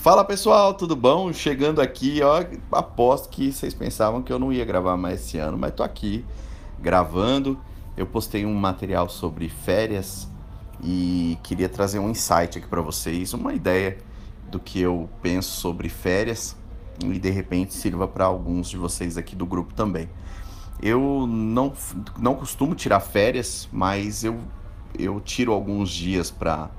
[0.00, 1.30] Fala pessoal, tudo bom?
[1.30, 2.42] Chegando aqui, ó,
[2.72, 6.24] aposto que vocês pensavam que eu não ia gravar mais esse ano, mas tô aqui
[6.80, 7.60] gravando.
[7.98, 10.26] Eu postei um material sobre férias
[10.82, 13.98] e queria trazer um insight aqui para vocês, uma ideia
[14.50, 16.56] do que eu penso sobre férias
[17.04, 20.08] e de repente sirva para alguns de vocês aqui do grupo também.
[20.82, 21.74] Eu não,
[22.18, 24.38] não costumo tirar férias, mas eu,
[24.98, 26.70] eu tiro alguns dias para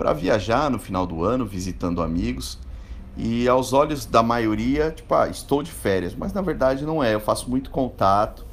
[0.00, 2.58] para viajar no final do ano, visitando amigos.
[3.18, 7.12] E aos olhos da maioria, tipo, ah, estou de férias, mas na verdade não é.
[7.12, 8.46] Eu faço muito contato,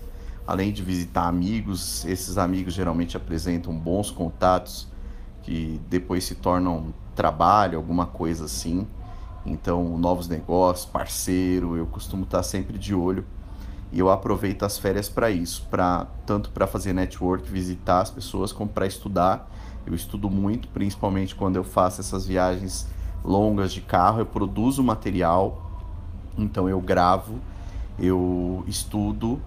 [0.45, 2.04] além de visitar amigos.
[2.04, 4.90] Esses amigos geralmente apresentam bons contatos
[5.41, 8.85] que depois se tornam trabalho, alguma coisa assim.
[9.45, 13.23] Então, novos negócios, parceiro, eu costumo estar sempre de olho.
[13.91, 18.52] E eu aproveito as férias para isso, para tanto para fazer network, visitar as pessoas,
[18.52, 19.50] como para estudar.
[19.86, 22.88] Eu estudo muito, principalmente quando eu faço essas viagens
[23.23, 25.71] longas de carro, eu produzo material,
[26.38, 27.40] então eu gravo,
[27.98, 29.41] eu estudo,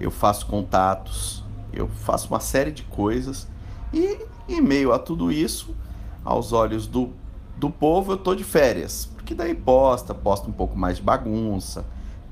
[0.00, 3.48] eu faço contatos, eu faço uma série de coisas.
[3.92, 5.74] E em meio a tudo isso,
[6.24, 7.10] aos olhos do,
[7.56, 11.84] do povo, eu tô de férias, porque daí posta, posta um pouco mais de bagunça,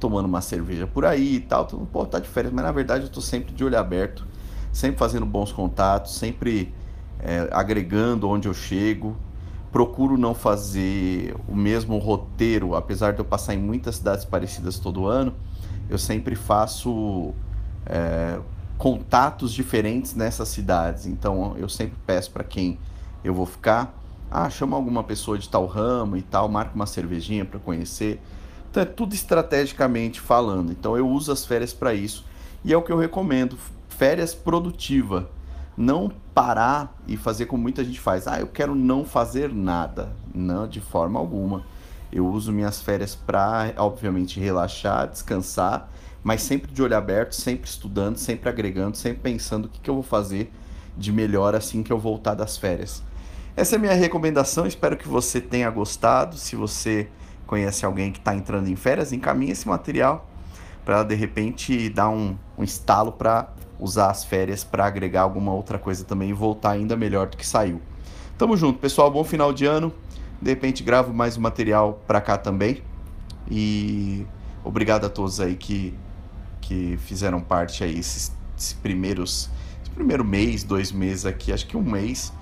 [0.05, 3.05] tomando uma cerveja por aí e tal, todo mundo tá de férias, mas na verdade
[3.05, 4.27] eu tô sempre de olho aberto,
[4.71, 6.75] sempre fazendo bons contatos, sempre
[7.19, 9.17] é, agregando onde eu chego.
[9.73, 15.07] Procuro não fazer o mesmo roteiro, apesar de eu passar em muitas cidades parecidas todo
[15.07, 15.33] ano,
[15.89, 17.33] eu sempre faço
[17.87, 18.39] é,
[18.77, 21.07] contatos diferentes nessas cidades.
[21.07, 22.79] Então eu sempre peço para quem
[23.25, 23.99] eu vou ficar,
[24.31, 28.21] ah, chama alguma pessoa de tal ramo e tal, marca uma cervejinha para conhecer.
[28.75, 30.73] Então é tudo estrategicamente falando.
[30.73, 32.25] Então eu uso as férias para isso
[32.65, 33.57] e é o que eu recomendo,
[33.89, 35.31] férias produtiva
[35.77, 38.27] não parar e fazer como muita gente faz.
[38.27, 40.11] Ah, eu quero não fazer nada.
[40.35, 41.65] Não, de forma alguma.
[42.11, 45.89] Eu uso minhas férias para, obviamente, relaxar, descansar,
[46.25, 49.95] mas sempre de olho aberto, sempre estudando, sempre agregando, sempre pensando o que, que eu
[49.95, 50.53] vou fazer
[50.99, 53.05] de melhor assim que eu voltar das férias.
[53.55, 56.37] Essa é a minha recomendação, espero que você tenha gostado.
[56.37, 57.09] Se você
[57.55, 60.29] conhece alguém que está entrando em férias, encaminhe esse material
[60.85, 63.49] para de repente dar um, um estalo para
[63.79, 67.47] usar as férias para agregar alguma outra coisa também e voltar ainda melhor do que
[67.47, 67.81] saiu.
[68.37, 69.09] Tamo junto, pessoal.
[69.09, 69.95] Bom final de ano.
[70.43, 72.83] De repente gravo mais um material para cá também.
[73.49, 74.27] E
[74.65, 75.95] obrigado a todos aí que,
[76.61, 79.49] que fizeram parte aí esses, esses primeiros
[79.81, 82.33] esse primeiro mês, dois meses aqui, acho que um mês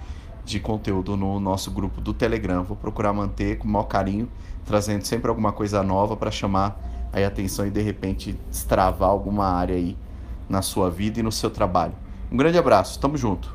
[0.45, 2.63] de conteúdo no nosso grupo do Telegram.
[2.63, 4.29] Vou procurar manter com o maior carinho,
[4.65, 6.81] trazendo sempre alguma coisa nova para chamar
[7.13, 9.97] a atenção e de repente destravar alguma área aí
[10.49, 11.95] na sua vida e no seu trabalho.
[12.31, 13.51] Um grande abraço, tamo junto.